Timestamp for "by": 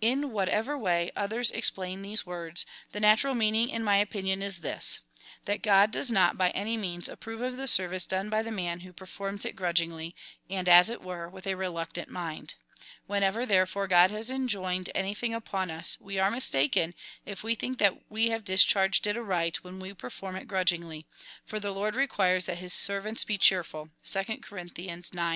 6.38-6.50, 8.30-8.40